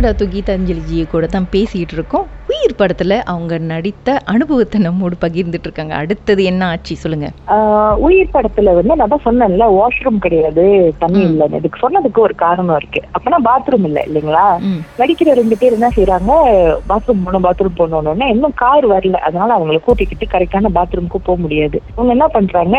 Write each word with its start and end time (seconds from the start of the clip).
நம்ம 0.00 0.12
தஞ்சலி 0.12 0.34
கீதாஞ்சலிஜியை 0.34 1.06
கூட 1.06 1.26
தான் 1.26 1.46
பேசிகிட்டு 1.52 1.94
இருக்கோம். 1.94 2.26
உயிர் 2.60 2.80
படத்தில் 2.80 3.14
அவங்க 3.32 3.54
நடித்த 3.70 4.08
அனுபவத்தை 4.32 4.78
நம்மோடு 4.86 5.16
பகிர்ந்துட்டு 5.22 5.66
இருக்காங்க. 5.68 5.94
அடுத்தது 6.02 6.42
என்ன 6.50 6.62
ஆச்சு 6.72 6.94
சொல்லுங்க. 7.02 7.28
உயிர் 8.06 8.32
படத்துல 8.34 8.74
வந்து 8.78 8.94
நான் 9.00 9.24
சொன்னேன்ல 9.26 9.66
வாஷ்ரூம் 9.76 10.18
கிடையாது 10.24 10.64
தண்ணி 11.02 11.20
இல்லைன்னு. 11.28 11.60
இதுக்கு 11.60 11.82
சொன்னதுக்கு 11.84 12.20
ஒரு 12.26 12.34
காரணம் 12.42 12.78
இருக்கு. 12.80 13.00
அப்பனா 13.16 13.38
பாத்ரூம் 13.48 13.86
இல்ல 13.90 14.00
இல்லைங்களா? 14.08 14.44
நடிக்கிற 15.00 15.36
ரெண்டு 15.40 15.58
பேர் 15.60 15.76
என்ன 15.78 15.90
செய்யறாங்க 15.96 16.34
பாத்ரூம் 16.90 17.22
போகணும் 17.24 17.46
பாத்ரூம் 17.46 17.78
போகணும்னு 17.80 18.28
இன்னும் 18.34 18.56
கார் 18.62 18.88
வரல. 18.92 19.22
அதனால 19.28 19.56
அவங்களை 19.58 19.80
கூட்டிக்கிட்டு 19.86 20.28
கரெக்டான 20.34 20.72
பாத்ரூமுக்கு 20.78 21.20
போக 21.30 21.38
முடியாது. 21.44 21.80
அவங்க 21.96 22.12
என்ன 22.16 22.28
பண்றாங்க 22.36 22.76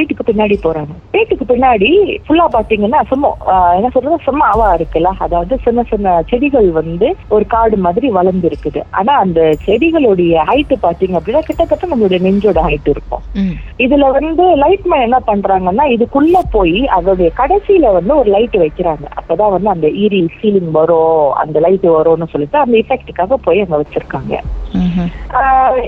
வீட்டுக்கு 0.00 0.28
பின்னாடி 0.30 0.58
போறாங்க. 0.66 0.94
வீட்டுக்கு 1.16 1.46
பின்னாடி 1.52 1.90
ஃபுல்லா 2.26 2.48
பாத்தீங்கன்னா 2.58 3.02
சும்மா 3.12 3.32
என்ன 3.78 3.92
சொல்றது 3.96 4.20
சும்மா 4.28 4.46
அவா 4.56 4.68
இருக்குல்ல. 4.78 5.12
அதாவது 5.28 5.54
சின்ன 5.68 5.86
சின்ன 5.94 6.16
செடிகள் 6.32 6.70
வந்து 6.82 7.10
ஒரு 7.36 7.46
காடு 7.56 7.78
மாதிரி 7.88 8.06
வளர்ந்து 8.20 8.48
இருக்குது 8.52 8.82
ஆனா 9.00 9.12
அந்த 9.22 9.40
செடிகளுடைய 9.66 10.42
ஹைட் 10.50 10.74
பாத்தீங்க 10.84 11.16
அப்படின்னா 11.18 11.42
கிட்டத்தட்ட 11.48 11.88
நம்மளுடைய 11.92 12.20
நெஞ்சோட 12.26 12.60
ஹைட் 12.68 12.88
இருக்கும். 12.94 13.22
இதுல 13.84 14.10
வந்து 14.18 14.44
லைட் 14.62 14.86
மேன் 14.92 15.06
என்ன 15.06 15.20
பண்றாங்கன்னா 15.30 15.86
இதுக்குள்ள 15.94 16.40
போய் 16.56 16.78
அதோடைய 16.96 17.30
கடைசியில 17.40 17.92
வந்து 17.98 18.12
ஒரு 18.16 18.30
லைட் 18.36 18.58
வைக்கிறாங்க. 18.64 19.06
அப்பதான் 19.20 19.54
வந்து 19.56 19.70
அந்த 19.74 19.88
ஈரி 20.04 20.20
சீலிங் 20.40 20.70
வரும் 20.80 21.32
அந்த 21.44 21.60
லைட் 21.66 21.88
வரும்னு 21.98 22.32
சொல்லிட்டு 22.34 22.58
அந்த 22.64 22.76
எஃபெக்டுக்காக 22.82 23.38
போய் 23.46 23.64
அங்க 23.64 23.82
வச்சிருக்காங்க. 23.82 24.34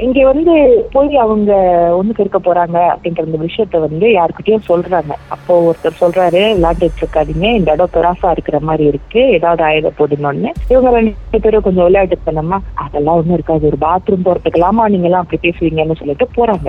இங்க 0.04 0.20
வந்து 0.30 0.52
போய் 0.94 1.16
அவங்க 1.24 1.52
ஒண்ணுக்கு 1.98 2.22
இருக்க 2.24 2.40
போறாங்க 2.46 2.78
அப்படிங்கிற 2.92 3.26
இந்த 3.28 3.40
விஷயத்த 3.46 3.80
வந்து 3.86 4.06
யாருக்கிட்டயும் 4.16 4.66
சொல்றாங்க. 4.70 5.12
அப்போ 5.34 5.54
ஒருத்தர் 5.68 6.00
சொல்றாரு 6.02 6.42
விளையாண்டுட்டு 6.56 7.02
இருக்காதீங்க 7.02 7.46
இந்த 7.58 7.76
இடம் 7.76 7.94
பெராசா 7.96 8.30
இருக்கிற 8.36 8.60
மாதிரி 8.68 8.84
இருக்கு 8.92 9.20
ஏதாவது 9.38 9.62
ஆயுத 9.68 9.92
போடணும்னு. 9.98 10.52
இவங்க 10.72 10.90
ரெண்டு 10.98 11.42
பேரும் 11.44 11.66
கொஞ்சம் 11.66 11.86
விளையாட்டு 11.88 12.18
பண்ணமா 12.26 12.58
அதெல்லாம் 12.84 13.18
ஒண்ணும் 13.20 13.38
இருக்காது 13.38 13.70
ஒரு 13.70 13.80
பாத்ரூம் 13.86 14.26
போறதுக்கலாமா 14.28 14.86
நீங்க 14.94 15.08
எல்லாம் 15.10 15.24
அப்படி 15.24 15.40
பேசுவீங்கன்னு 15.46 16.00
சொல்லிட்டு 16.02 16.28
போறாங்க. 16.38 16.68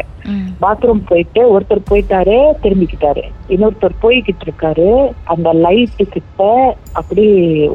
பாத்ரூம் 0.64 1.04
போயிட்டு 1.10 1.42
ஒருத்தர் 1.56 1.90
போயிட்டாரு 1.92 2.38
திரும்பிக்கிட்டாரு. 2.64 3.24
இன்னொருத்தர் 3.56 4.02
போய்கிட்டு 4.06 4.46
இருக்காரு 4.48 4.90
அந்த 5.34 5.50
லைட்டு 5.66 6.06
கிட்ட 6.16 6.44
அப்படி 7.00 7.26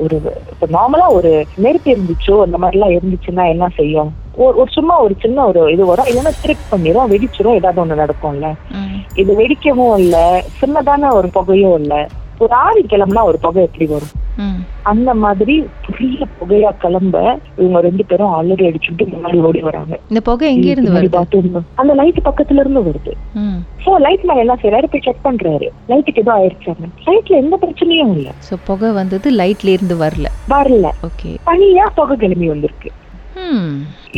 ஒரு 0.02 0.16
நார்மலா 0.76 1.06
ஒரு 1.18 1.32
நெருப்பு 1.64 1.90
இருந்துச்சோ 1.94 2.36
அந்த 2.46 2.58
மாதிரி 2.62 2.78
எல்லாம் 2.78 2.96
இருந்துச்சுன்னா 2.96 3.46
என்ன 3.54 3.68
செய்யும்? 3.78 4.10
ஒரு 4.34 4.58
ஒரு 4.58 4.70
சும்மா 4.70 5.00
ஒரு 5.00 5.14
சின்ன 5.20 5.46
ஒரு 5.46 5.72
இது 5.72 5.86
வரும். 5.86 6.06
இல்லைன்னா 6.06 6.32
ட்ரிப் 6.42 6.70
பண்ணிரும். 6.70 7.10
வெடிச்சிரும். 7.10 7.54
ஏதாவது 7.54 7.82
ஒண்ணு 7.84 8.02
நடக்கும்ல. 8.02 8.48
இது 9.14 9.36
வெடிக்கவும் 9.36 9.98
இல்ல. 9.98 10.16
சின்னதான 10.60 11.12
ஒரு 11.12 11.28
புகையும் 11.28 11.78
இல்ல. 11.82 12.08
ஒரு 12.38 12.54
ஆவி 12.54 12.82
கிளம்புனா 12.82 13.22
ஒரு 13.22 13.38
புகை 13.38 13.62
எப்படி 13.62 13.86
வரும்? 13.86 14.12
அந்த 14.82 15.14
மாதிரி 15.14 15.54
பெரிய 15.86 16.26
புகையா 16.38 16.70
கிளம்ப 16.78 17.38
இவங்க 17.58 17.80
ரெண்டு 17.80 18.04
பேரும் 18.04 18.32
ஆல்ரெடி 18.32 18.64
அடிச்சுட்டு 18.68 19.04
முன்னாடி 19.12 19.40
ஓடி 19.40 19.60
வராங்க. 19.60 19.98
இந்த 20.08 20.20
புகை 20.20 20.54
எங்க 20.54 20.66
இருந்து 20.66 20.92
வருது. 20.92 21.52
அந்த 21.74 21.94
லைட் 21.94 22.20
பக்கத்துல 22.24 22.58
இருந்து 22.58 22.82
வருது. 22.82 23.12
சோ 23.84 23.98
லைட் 23.98 24.22
மேன் 24.22 24.36
என்ன 24.36 24.54
செய்யறாரு 24.54 24.86
போய் 24.86 25.00
செக் 25.00 25.24
பண்றாரு. 25.24 25.68
லைட்டுக்கு 25.88 26.18
ஏதோ 26.18 26.32
ஆயிடுச்சாங்க 26.32 26.88
லைட்ல 27.06 27.36
எந்த 27.36 27.56
பிரச்சனையும் 27.56 28.14
இல்ல. 28.16 28.32
ஸோ 28.50 28.56
புகை 28.64 28.90
வந்தது 28.90 29.30
லைட்ல 29.30 29.68
இருந்து 29.68 29.96
வரல. 29.96 30.26
வரல. 30.48 30.90
ஓகே 31.10 31.36
தனியா 31.44 31.92
புகை 31.94 32.16
கிளம்பி 32.16 32.48
வந்திருக்கு. 32.48 32.90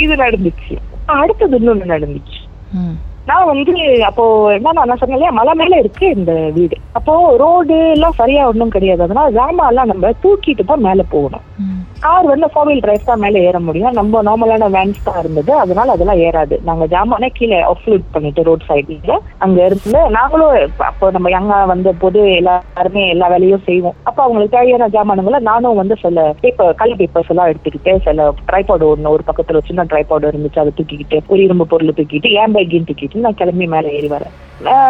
இது 0.03 0.15
நடந்துச்சு. 0.17 0.75
அடுத்தது 1.21 1.59
இன்னொன்னு 1.59 1.93
நடந்துச்சு. 1.95 2.39
ம் 2.79 2.97
நான் 3.29 3.51
வந்து 3.51 3.75
அப்போ 4.09 4.25
என்ன 4.53 4.73
நான் 4.73 4.99
சொன்னேன் 5.01 5.17
இல்லையா 5.17 5.35
மலை 5.39 5.53
மேல 5.55 5.79
இருக்கு 5.79 6.07
இந்த 6.17 6.33
வீடு. 6.57 6.77
அப்போ 6.93 7.13
ரோடு 7.43 7.77
எல்லாம் 7.95 8.19
சரியா 8.21 8.43
ஒண்ணும் 8.51 8.75
கிடையாது. 8.77 9.03
அதனால 9.03 9.31
ஜாமான் 9.31 9.71
எல்லாம் 9.73 9.91
நம்ம 9.93 10.11
தூக்கிட்டு 10.25 10.65
தான் 10.65 10.85
மேல 10.89 11.03
போகணும். 11.15 11.45
ம் 11.65 11.74
கார் 12.05 12.27
வந்து 12.33 12.47
ஃபோர் 12.53 12.67
வீல் 12.69 12.83
டிரைவ் 12.85 13.07
தான் 13.09 13.23
மேலே 13.25 13.39
ஏற 13.49 13.59
முடியும். 13.67 13.95
நம்ம 13.99 14.23
நார்மலான 14.29 14.69
வேன்ஸ் 14.77 15.05
தான் 15.07 15.19
இருந்தது. 15.23 15.53
அதனால 15.63 15.93
அதெல்லாம் 15.95 16.23
ஏறாது. 16.27 16.57
நாங்க 16.69 16.85
ஜாமானே 16.95 17.29
கீழே 17.39 17.59
ஆஃப்லூட் 17.73 18.05
பண்ணிட்டு 18.15 18.45
ரோட் 18.49 18.67
சைட்ல 18.71 19.15
அங்க 19.45 19.59
இருந்து 19.69 20.01
நாங்களும் 20.17 20.55
அப்போ 20.89 21.11
நம்ம 21.17 21.31
யங்கா 21.37 21.59
வந்த 21.73 21.93
போது 22.03 22.21
எல்லாருமே 22.41 23.05
எல்லா 23.15 23.29
வேலையும் 23.35 23.65
செய்வோம். 23.69 23.97
அப்போ 24.09 24.23
அவங்களுக்கு 24.25 24.57
தேவையான 24.57 24.89
ஜாமானுங்களை 24.97 25.41
நானும் 25.51 25.81
வந்து 25.83 25.97
சில 26.05 26.27
பேப்பர் 26.43 26.79
கல் 26.83 26.97
பேப்பர்ஸ் 27.01 27.31
எல்லாம் 27.35 27.51
எடுத்துக்கிட்டு 27.53 27.95
சில 28.09 28.29
ட்ரைபாடு 28.51 28.87
ஒன்று 28.93 29.15
ஒரு 29.17 29.25
பக்கத்துல 29.29 29.61
ஒரு 29.61 29.71
சின்ன 29.71 29.87
ட்ரைபாடு 29.93 30.31
இருந்துச்சு 30.33 30.63
அதை 30.65 30.73
தூக்கிக்கிட்டு 30.79 31.21
ஒரு 31.33 31.43
இரும்பு 31.47 31.67
பொருள் 31.73 31.97
தூக்கிட்டு 32.01 32.31
ஏன் 32.43 32.57
பேக்கையும் 32.57 32.89
தூக்கிட்டு 32.91 33.25
நான் 33.27 33.41
கிளம்பி 33.41 33.69
மேலே 33.77 33.95
ஏறி 33.99 34.11
வரேன். 34.17 34.35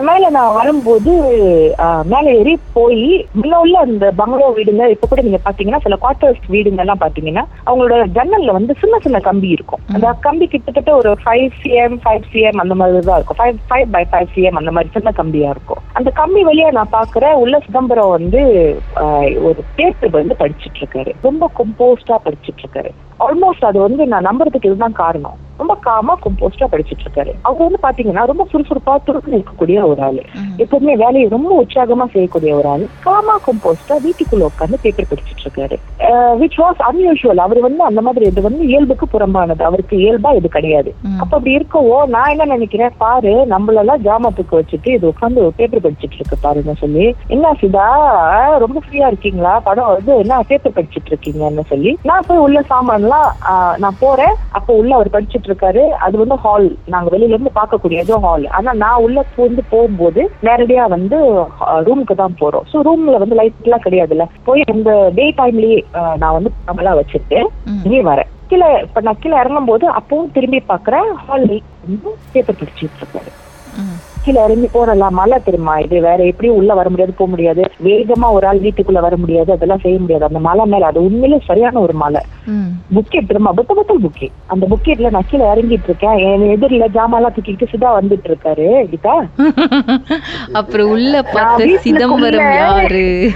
மேல 0.06 0.28
நான் 0.30 0.56
வரும்போது 0.56 1.12
மேல 2.12 2.25
ஏறி 2.41 2.54
போய் 2.76 3.04
முன்ன 3.38 3.58
உள்ள 3.64 3.76
அந்த 3.84 4.06
பங்களோ 4.20 4.48
வீடுங்க 4.56 4.84
இப்ப 4.94 5.06
கூட 5.06 5.22
நீங்க 5.26 5.41
பாத்தீங்கன்னா 5.47 5.80
சில 5.84 5.97
குவார்டர்ஸ் 6.02 6.42
வீடுங்க 6.54 6.82
எல்லாம் 6.84 7.00
பாத்தீங்கன்னா 7.04 7.44
அவங்களோட 7.66 7.97
ஜன்னல்ல 8.16 8.56
வந்து 8.56 8.75
சின்ன 8.82 8.98
சின்ன 9.04 9.20
கம்பி 9.28 9.48
இருக்கும். 9.56 9.82
அந்த 9.94 10.12
கம்பி 10.26 10.47
கிட்டத்தட்ட 10.47 10.92
ஒரு 11.00 11.12
ஃபைவ் 11.22 11.48
சிஎம் 11.62 11.97
ஃபைவ் 12.04 12.28
சிஎம் 12.32 12.60
அந்த 12.64 12.75
மாதிரி 12.80 13.06
தான் 13.08 13.19
இருக்கும். 13.20 13.41
Five 13.41 13.58
five 13.70 13.86
by 13.94 14.04
five 14.12 14.28
cm 14.34 14.60
அந்த 14.62 14.72
மாதிரி 14.76 14.94
சின்ன 14.98 15.12
கம்பியா 15.20 15.50
இருக்கும். 15.56 15.82
அந்த 16.00 16.10
கம்பி 16.20 16.42
வழியா 16.50 16.69
நான் 16.78 16.94
பாக்குறேன் 16.98 17.41
உள்ள 17.44 17.58
சிதம்பரம் 17.66 18.14
வந்து 18.19 18.42
ஒரு 19.48 19.60
பேப்பர் 19.81 20.19
வந்து 20.20 20.36
படிச்சிட்டு 20.42 20.81
இருக்காரு 20.82 21.12
ரொம்ப 21.28 21.50
கம்போஸ்டா 21.60 22.19
படிச்சிட்டு 22.26 22.62
இருக்காரு 22.64 22.92
ஆல்மோஸ்ட் 23.25 23.66
அது 23.69 23.78
வந்து 23.86 24.02
நான் 24.12 24.28
நம்புறதுக்கு 24.28 24.70
இதுதான் 24.70 25.00
காரணம். 25.02 25.36
ரொம்ப 25.60 25.75
காமா 25.86 26.14
கம்போஸ்டா 26.22 26.66
படிச்சிட்டு 26.70 27.04
இருக்காரு 27.06 27.32
அவர் 27.48 27.66
வந்து 27.66 27.78
பாத்தீங்கன்னா 27.84 28.22
ரொம்ப 28.31 28.44
சுறுசுறுப்பா 28.52 28.94
துருத்து 29.06 29.31
இருக்கக்கூடிய 29.54 29.81
ஒரு 29.91 30.00
ஆளு. 30.09 30.22
எப்பவுமே 30.62 30.94
வேலையை 31.03 31.26
ரொம்ப 31.34 31.50
உற்சாகமா 31.62 32.04
செய்யக்கூடிய 32.15 32.50
ஒரு 32.59 32.69
ஆளு. 32.72 32.87
காமா 33.06 33.34
கம்போஸ்டா 33.47 33.97
வீட்டுக்குள்ள 34.06 34.48
உட்கார்ந்து 34.50 34.78
பேப்பர் 34.84 35.09
படிச்சிட்டு 35.10 35.44
இருக்காரு. 35.47 35.76
விச் 36.41 36.59
வாஸ் 36.62 36.81
அன்யூஷுவல் 36.88 37.42
அவர் 37.47 37.60
வந்து 37.66 37.82
அந்த 37.88 38.00
மாதிரி 38.06 38.25
இது 38.31 38.41
வந்து 38.48 38.62
இயல்புக்கு 38.72 39.06
புறம்பானது. 39.14 39.62
அவருக்கு 39.69 39.94
இயல்பா 40.04 40.31
இது 40.38 40.48
கிடையாது. 40.56 40.91
அப்ப 41.22 41.32
அப்படி 41.37 41.56
இருக்கவோ 41.59 41.98
நான் 42.14 42.32
என்ன 42.34 42.48
நினைக்கிறேன் 42.54 42.97
பாரு 43.03 43.34
நம்மளெல்லாம் 43.54 44.04
ஜாமத்துக்கு 44.09 44.59
வச்சுட்டு 44.60 44.91
இது 44.97 45.04
உட்காந்து 45.12 45.48
பேப்பர் 45.59 45.84
படிச்சிட்டு 45.87 46.19
இருக்கு 46.19 46.38
பாருங்க 46.47 46.75
சொல்லி 46.82 47.06
என்ன 47.34 47.53
சிதா? 47.62 47.88
ரொம்ப 48.64 48.78
ஃப்ரீயா 48.84 49.09
இருக்கீங்களா? 49.12 49.54
படம் 49.69 49.93
வந்து 49.97 50.12
என்ன 50.25 50.41
பேப்பர் 50.50 50.76
படிச்சிட்டு 50.78 51.12
இருக்கீங்கன்னு 51.12 51.66
சொல்லி 51.72 51.93
நான் 52.10 52.26
போய் 52.28 52.44
உள்ள 52.47 52.59
சாமான்லாம் 52.72 53.31
நான் 53.84 54.00
போறேன். 54.04 54.34
அப்போ 54.59 54.72
உள்ள 54.81 54.93
அவர் 54.98 55.14
படிச்சிட்டு 55.16 55.48
இருக்காரு. 55.50 55.82
அது 56.06 56.14
வந்து 56.22 56.37
ஹால் 56.44 56.69
நாங்க 56.94 57.09
வெளியில 57.14 57.34
இருந்து 57.37 57.59
பார்க்கக்கூடியது 57.60 58.20
ஹால் 58.26 58.47
ஆனா 58.56 58.70
நான் 58.84 59.03
உள்ள 59.06 59.19
வந்து 59.47 59.62
போகும்போது 59.72 60.22
நேரடியா 60.49 60.84
வந்து 60.97 61.19
ரூமுக்கு 61.88 62.15
தான் 62.22 62.38
போறோம். 62.43 62.66
ஸோ 62.72 62.77
ரூம்ல 62.88 63.19
வந்து 63.22 63.38
லைட் 63.41 63.66
எல்லாம் 63.66 63.84
கிடையாதுல்ல. 63.87 64.27
போய் 64.49 64.69
இந்த 64.77 64.93
டே 65.19 65.27
டைம்லயே 65.41 65.78
நான் 66.22 66.37
வந்து 66.38 66.53
நம்மளா 66.69 66.94
வச்சுட்டு. 67.00 67.41
இங்கே 67.87 68.03
வரேன். 68.10 68.31
கீழே 68.50 68.71
இப்ப 68.87 69.00
நான் 69.05 69.21
கீழே 69.22 69.37
இறங்கும் 69.43 69.71
போது 69.71 69.87
அப்பவும் 69.99 70.32
திரும்பி 70.38 70.60
பாக்குறேன். 70.72 71.09
ஹால் 71.27 71.47
வந்து 71.87 72.10
பேப்பர் 72.34 72.59
படிச்சிட்டு 72.60 73.00
இருக்காரு. 73.03 73.32
கீழே 74.24 74.44
இறங்கி 74.44 74.68
போறலாம் 74.74 75.10
மழை 75.10 75.38
தெரியுமா? 75.44 75.78
இது 75.78 76.00
வேற 76.00 76.24
எப்படியும் 76.24 76.56
உள்ள 76.56 76.74
வர 76.74 76.88
முடியாது 76.88 77.12
போக 77.12 77.30
முடியாது. 77.30 77.62
வேகமா 77.84 78.30
ஒரு 78.30 78.46
ஆள் 78.46 78.58
வீட்டுக்குள்ள 78.58 79.00
வர 79.00 79.16
முடியாது 79.16 79.52
அதெல்லாம் 79.52 79.78
செய்ய 79.78 79.98
முடியாது. 79.98 80.24
அந்த 80.24 80.38
மலை 80.38 80.64
மேல 80.66 80.86
அது 80.86 81.04
உண்மையிலே 81.04 81.42
சரியான 81.46 81.80
ஒரு 81.80 81.92
மலை. 81.92 82.20
புக்கெட் 82.94 83.28
தெரியுமா? 83.28 83.52
புத்த 83.52 83.74
புத்தல் 83.74 84.00
புக்கே. 84.00 84.28
அந்த 84.46 84.66
புக்கெட்ல 84.70 85.10
நான் 85.10 85.28
கீழே 85.28 85.44
இறங்கிட்டு 85.44 85.88
இருக்கேன். 85.90 86.18
என் 86.18 86.46
எதிரில 86.54 86.86
ஜாமான்லாம் 86.94 87.36
தூக்கிட்டு 87.36 87.66
சிதா 87.72 87.90
வந்துட்டு 88.00 88.30
இருக்காரு 88.30 88.68
கீதா. 88.92 89.14
அப்புறம் 90.52 90.90
உள்ள 90.90 91.22
பார்த்த 91.22 91.76
சிதம்பரம் 91.76 92.52
யாரு? 92.54 93.30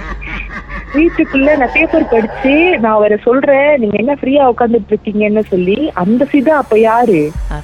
வீட்டுக்குள்ள 0.95 1.49
நான் 1.57 1.73
பேப்பர் 1.73 2.05
படிச்சு 2.07 2.53
நான் 2.75 2.93
அவரை 2.93 3.17
சொல்றேன் 3.23 3.69
நீங்க 3.79 3.97
என்ன 3.97 4.13
ஃப்ரீயா 4.13 4.43
உட்காந்துட்டு 4.49 4.91
இருக்கீங்கன்னு 4.91 5.43
சொல்லி 5.47 5.77
அந்த 5.95 6.25
சிதா 6.31 6.53
அப்ப 6.55 6.79
யாரு? 6.79 7.19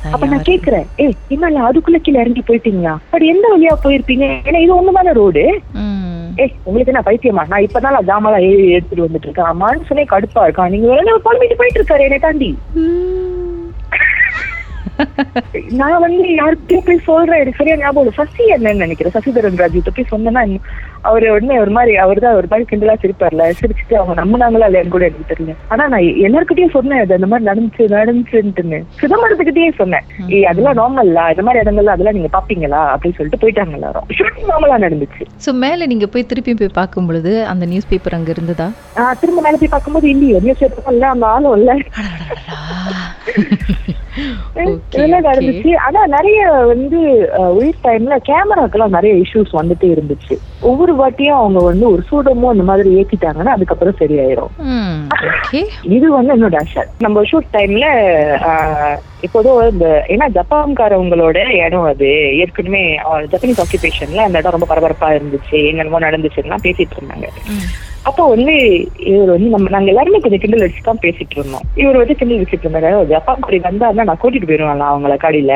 அப்ப 0.07 0.25
நான்? 0.25 0.44
கேக்குறேன் 0.44 0.85
ஏய் 0.97 1.15
என்ன 1.29 1.63
அதுக்குள்ள 1.67 1.97
கீழே 1.97 2.21
இறங்கி 2.21 2.41
போயிட்டீங்களா? 2.41 2.94
அப்படி 3.05 3.27
எந்த 3.27 3.47
வழியா 3.47 3.75
போயிருப்பீங்க? 3.83 4.27
ஏன்னா 4.45 4.59
இது 4.59 4.75
ஒண்ணுதானே 4.75 5.13
ரோடு 5.13 5.44
ம். 5.75 6.01
ஏய் 6.38 6.53
உங்களுக்கு 6.63 6.91
என்ன 6.94 7.03
பைத்தியமா? 7.05 7.44
நான் 7.47 7.65
இப்பதான் 7.65 7.97
ஏறி 8.45 8.65
எடுத்துட்டு 8.71 9.05
வந்துட்டு 9.05 9.27
இருக்கேன். 9.27 9.59
மனுஷனே 9.59 10.05
கடுப்பா 10.05 10.44
இருக்கான் 10.45 10.71
நீங்க 10.71 10.88
வேற 10.88 11.17
குழம்பிட்டு 11.25 11.55
போயிட்டு 11.55 11.79
இருக்காரு 11.81 12.03
என்னை 12.03 12.19
தாண்டி. 12.19 12.50
நான் 15.80 16.03
வந்து 16.06 16.25
யாருக்கிட்டயும் 16.39 16.86
போய் 16.88 17.06
சொல்றேன். 17.07 17.56
சரியா 17.57 17.75
ஞாபகம் 17.81 18.18
சசி 18.19 18.44
என்னன்னு 18.56 18.83
நினைக்கிறேன். 18.86 19.15
சசிதரன் 19.15 19.62
ராஜு 19.62 19.81
போய் 19.97 20.12
சொன்னேன்னா 20.13 20.44
அவரு 21.09 21.25
உடனே 21.33 21.56
ஒரு 21.63 21.71
மாதிரி 21.77 21.94
அவர் 22.03 22.21
தான் 22.24 22.38
ஒரு 22.39 22.47
மாதிரி 22.51 22.65
கிண்டலா 22.69 22.94
சிரிப்பார்ல. 23.01 23.44
சிரிச்சுட்டு 23.59 23.95
அவங்க 24.00 24.13
நம்பினாங்களா 24.21 24.68
இல்லையான்னு 24.69 24.94
கூட 24.95 25.06
எனக்கு 25.09 25.30
தெரியல. 25.31 25.56
ஆனா 25.74 25.83
நான் 25.94 26.06
எல்லாருக்கிட்டயும் 26.27 26.75
சொன்னேன். 26.77 27.01
அது 27.03 27.18
அந்த 27.18 27.27
மாதிரி 27.31 27.50
நடந்துச்சு 27.50 27.86
நடந்துச்சுன்ட்டுன்னு. 27.97 28.80
சிதம்பரத்துக்கிட்டயே 29.01 29.71
சொன்னேன். 29.81 30.06
ஏய் 30.36 30.47
அதெல்லாம் 30.51 30.80
நார்மல்லா 30.81 31.25
இந்த 31.36 31.45
மாதிரி 31.48 31.63
இடங்கள்ல 31.63 31.95
அதெல்லாம் 31.95 32.18
நீங்க 32.19 32.31
பாப்பீங்களா? 32.38 32.81
அப்படின்னு 32.94 33.18
சொல்லிட்டு 33.19 33.41
போயிட்டாங்க 33.44 33.77
எல்லாரும் 33.80 34.07
ஷூட்டிங் 34.19 34.50
நார்மலா 34.53 34.80
நடந்துச்சு. 34.86 35.25
ஸோ 35.45 35.53
மேலே 35.65 35.89
நீங்கள் 35.94 36.13
போய் 36.15 36.30
திருப்பி 36.31 36.56
போய் 36.62 36.77
பார்க்கும் 36.80 37.09
பொழுது 37.12 37.33
அந்த 37.53 37.65
நியூஸ் 37.74 37.91
பேப்பர் 37.91 38.18
அங்கே 38.19 38.36
இருந்ததா? 38.38 38.69
திரும்ப 39.24 39.41
மேல 39.48 39.59
போய் 39.63 39.74
பார்க்கும்போது 39.75 40.09
இல்லையே 40.15 40.41
நியூஸ் 40.48 40.63
பேப்பரும் 40.63 40.95
இல்ல 40.95 41.07
அந்த 41.15 41.27
ஆளும் 41.36 41.57
இல்ல. 41.59 41.71
இதெல்லாம் 44.93 45.25
நடந்துச்சு. 45.27 45.71
ஆனா 45.85 46.01
நிறைய 46.15 46.41
வந்து 46.71 46.99
உயிர் 47.59 47.81
டைம்ல 47.85 48.15
கேமராக்கெல்லாம் 48.27 48.95
நிறைய 48.97 49.13
இஷ்யூஸ் 49.23 49.51
வந்துட்டே 49.59 49.87
இருந்துச்சு. 49.95 50.35
ஒவ்வொரு 50.69 50.93
வாட்டியும் 50.99 51.39
அவங்க 51.39 51.59
வந்து 51.69 51.85
ஒரு 51.93 52.03
சூடமோ 52.09 52.51
அந்த 52.53 52.65
மாதிரி 52.69 52.91
ஏத்திட்டாங்கன்னா 52.99 53.55
அதுக்கப்புறம் 53.55 53.99
சரியாயிரும். 54.01 54.53
இது 55.95 56.05
வந்து 56.17 56.33
என்னோட 56.35 56.59
ஆசை. 56.61 56.83
நம்ம 57.05 57.23
ஷூட் 57.31 57.49
டைம்ல 57.57 57.87
இப்போதும் 59.25 59.59
இந்த 59.73 59.87
ஏன்னா 60.13 60.25
ஜப்பான்காரவங்களோட 60.37 61.38
இடம் 61.65 61.89
அது. 61.91 62.11
ஏற்கனவே 62.43 62.83
ஜப்பனீஸ் 63.33 63.63
ஆக்குபேஷன்ல 63.63 64.25
அந்த 64.27 64.39
இடம் 64.41 64.55
ரொம்ப 64.57 64.69
பரபரப்பா 64.71 65.09
இருந்துச்சு. 65.17 65.59
என்னென்னமோ 65.71 66.01
நடந்துச்சுன்னா 66.07 66.59
பேசிட்டு 66.67 66.97
இருந்தாங்க. 66.99 67.29
அப்போ 68.09 68.23
வந்து 68.33 68.53
இவர் 69.11 69.31
வந்து 69.33 69.47
நம்ம 69.49 69.69
நாங்க 69.69 69.89
எல்லாருமே 69.91 70.19
கொஞ்சம் 70.19 70.39
கிண்டல் 70.39 70.63
அடிச்சு 70.65 70.83
தான் 70.83 71.01
பேசிட்டு 71.01 71.35
இருந்தோம். 71.37 71.63
இவர் 71.75 71.97
வந்து 71.97 72.15
கிண்டல் 72.15 72.41
வச்சுட்டு 72.41 72.65
இருந்தாரு. 72.65 72.89
"ஓ, 72.97 73.03
ஜப்பான் 73.03 73.39
குடி 73.39 73.59
வந்தாருன்னா 73.59 74.05
நான் 74.09 74.19
கூட்டிட்டு 74.23 74.49
போயிருவேன்ல 74.49 74.89
அவங்கள 74.91 75.15
கடையில. 75.23 75.53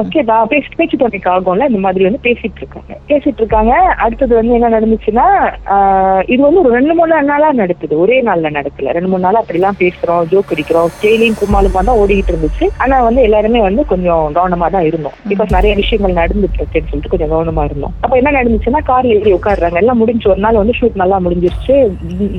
ஓகே 0.00 0.22
நான் 0.22 0.50
பேசி 0.52 0.68
பேச்சு 0.76 0.96
துணைக்கு 0.96 1.30
ஆகும்ல 1.30 1.68
இந்த 1.70 1.80
மாதிரி 1.86 2.04
வந்து 2.04 2.20
பேசிட்டு 2.28 2.60
இருக்காங்க. 2.62 2.92
பேசிட்டு 3.10 3.40
இருக்காங்க. 3.42 3.72
அடுத்தது 4.04 4.34
வந்து 4.40 4.56
என்ன 4.58 4.70
நடந்துச்சுன்னா 4.76 5.26
இது 6.32 6.40
வந்து 6.42 6.62
ஒரு 6.62 6.72
ரெண்டு 6.78 6.94
மூணு 6.94 7.22
நாளா 7.32 7.52
நடக்குது. 7.62 7.98
ஒரே 8.04 8.22
நாள்ல 8.22 8.50
நடக்கல. 8.58 8.94
ரெண்டு 8.98 9.08
மூணு 9.08 9.24
நாளா 9.26 9.42
அப்படிலாம் 9.42 9.80
பேசுறோம் 9.82 10.22
ஜோக் 10.32 10.52
அடிக்கிறோம் 10.56 10.90
ஸ்டேலியும் 10.96 11.38
கும்மாலுமா 11.42 11.82
தான் 11.88 12.00
ஓடிக்கிட்டு 12.02 12.34
இருந்துச்சு. 12.34 12.68
ஆனா 12.78 13.02
வந்து 13.08 13.22
எல்லாருமே 13.28 13.60
வந்து 13.68 13.84
கொஞ்சம் 13.92 14.34
கவனமா 14.38 14.70
தான் 14.76 14.88
இருந்தோம். 14.90 15.16
பிகாஸ் 15.28 15.54
நிறைய 15.58 15.74
விஷயங்கள் 15.82 16.18
நடந்துட்டு 16.22 16.58
இருக்குன்னு 16.60 16.90
சொல்லிட்டு 16.90 17.14
கொஞ்சம் 17.14 17.32
கவனமா 17.34 17.64
இருந்தோம். 17.64 17.94
அப்ப 18.00 18.14
என்ன 18.16 18.32
நடந்துச்சுன்னா 18.38 18.82
கார்ல 18.90 19.14
ஏறி 19.18 19.32
உட்காடுறாங்க 19.38 19.80
எல்லாம் 19.84 20.02
முடிஞ்சு 20.04 20.30
ஒரு 20.30 20.40
நாள் 20.46 20.60
வந்து 20.62 20.78
ஷூட் 20.80 21.00
நல்லா 21.04 21.20
முடிஞ்சிருச்சு. 21.28 21.76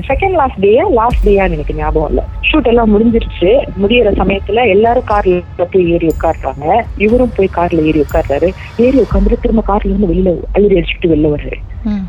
செகண்ட் 0.10 0.38
லாஸ்ட் 0.42 0.60
டேயா 0.66 0.86
லாஸ்ட் 1.00 1.28
டேயான்னு 1.28 1.56
எனக்கு 1.58 1.76
ஞாபகம் 1.76 2.10
இல்ல. 2.10 2.24
ஷூட் 2.50 2.70
எல்லாம் 2.72 2.92
முடிஞ்சிருச்சு. 2.94 3.52
முடியிற 3.82 4.10
சமயத்துல 4.22 4.68
எல்லாரும் 4.68 5.10
கார்ல 5.12 5.66
போய் 5.72 5.92
ஏறி 5.92 6.08
உட்காடுறாங்க 6.08 6.66
இவரும் 6.98 7.36
போய் 7.36 7.56
கார்ல 7.56 7.86
ஏறி 7.86 8.04
உட்கார்றாரு. 8.06 8.50
ஏறி 8.78 8.98
உட்காந்துட்டு 9.06 9.42
திரும்ப 9.42 9.64
கார்ல 9.68 9.92
இருந்து 9.92 10.12
வெளியில 10.12 10.34
அழுறி 10.54 10.76
அடிச்சுட்டு 10.80 11.12
வெளில 11.14 11.32
வர்றாரு. 11.36 11.62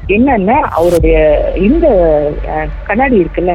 என்னன்னா 0.08 0.58
அவருடைய 0.78 1.16
இந்த 1.68 1.86
கண்ணாடி 2.86 3.16
இருக்குல்ல? 3.22 3.54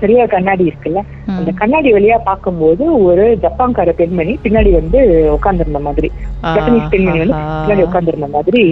சரியா 0.00 0.24
கண்ணாடி 0.26 0.64
இருக்குல்ல. 0.70 1.00
அந்த 1.36 1.50
கண்ணாடி 1.60 1.92
வழியா 1.92 2.16
பார்க்கும்போது 2.24 3.02
ஒரு 3.04 3.24
ஜப்பான்கார 3.42 3.90
பெண்மணி 3.90 4.38
பின்னாடி 4.42 4.70
வந்து 4.72 5.00
உட்கார்ந்திருந்த 5.32 5.78
மாதிரி. 5.78 6.10
ஜப்பனீஸ் 6.42 6.90
பெண்மணி 6.90 7.18
வந்து. 7.18 7.38
பின்னாடி 7.64 7.86
உட்கார்ந்திருந்த 7.86 8.26
மாதிரி. 8.26 8.64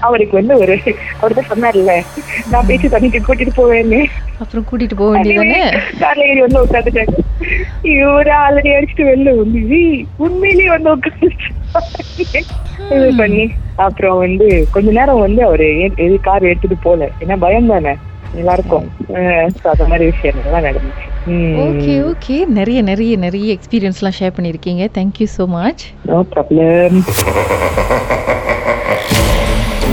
அவருக்கு 0.00 0.34
வந்து 0.36 0.54
ஒரு 0.58 0.74
அவர் 1.20 1.34
தான் 1.34 1.50
சொன்னார்ல 1.50 1.94
நான் 2.50 2.66
பேசி 2.66 2.86
தண்ணிக்கு 2.88 3.20
கூட்டிட்டு 3.26 3.54
போவேன்னு. 3.56 4.00
அப்புறம் 4.38 4.66
கூட்டிட்டு 4.70 4.94
போக 4.94 5.10
வேண்டியதானே? 5.14 5.60
கார்ல 6.00 6.26
ஏறி 6.26 6.40
வந்து 6.40 6.62
உட்காந்துட்டாங்க 6.62 7.16
இவரு 7.92 8.32
ஆல்ரெடி 8.42 8.70
அடிச்சுட்டு 8.76 9.04
வெளில 9.04 9.36
வந்து 9.36 9.60
"ஏய், 9.78 10.04
உண்மையிலேயே 10.16 10.70
வந்து 10.70 10.90
உட்காந்து 10.94 11.30
இது 12.96 13.08
பண்ணி 13.16 13.44
அப்புறம் 13.76 14.18
வந்து 14.18 14.46
கொஞ்ச 14.70 14.90
நேரம் 14.90 15.18
வந்து 15.18 15.44
அவரு 15.44 15.66
கார் 16.22 16.42
எடுத்துட்டு 16.42 16.76
போல. 16.76 17.08
ஏன்னா 17.20 17.36
பயம் 17.36 17.66
தானே? 17.66 17.94
எல்லாருக்கும். 18.34 18.86
அந்த 19.72 19.84
மாதிரி 19.86 20.04
விஷயங்கள்லாம் 20.10 20.66
நடந்துச்சு. 20.68 21.04
Okay 21.64 21.94
okay. 22.10 22.36
நிறைய 22.48 22.82
நிறைய 22.82 23.16
நிறைய 23.16 23.54
எக்ஸ்பீரியன்ஸ்லாம் 23.54 24.16
ஷேர் 24.18 24.36
பண்ணியிருக்கீங்க. 24.36 24.84
Thank you 24.98 25.26
so 25.36 25.46
much 25.48 25.84
no 26.06 26.18
problem 26.34 26.98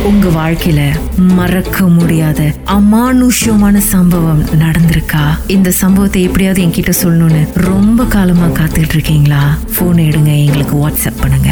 உங்க 0.04 0.28
வாழ்க்கையில 0.28 0.82
மறக்க 1.16 1.88
முடியாத 1.88 2.54
அமானுஷ்யமான 2.66 3.78
சம்பவம் 3.78 4.44
நடந்திருக்கா? 4.46 5.24
இந்த 5.48 5.72
சம்பவத்தை 5.72 6.22
எப்படியாவது 6.22 6.64
என்கிட்ட 6.64 6.94
சொல்லணும்னு 7.04 7.48
ரொம்ப 7.54 8.06
காலமா 8.06 8.46
காத்துட்டு 8.46 8.94
இருக்கீங்களா? 8.94 9.58
போன் 9.78 9.96
எடுங்க 9.96 10.46
எங்களுக்கு 10.46 10.88
வாட்ஸ்அப் 10.88 11.22
பண்ணுங்க. 11.22 11.52